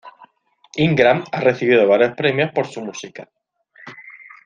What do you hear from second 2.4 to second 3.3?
por su música.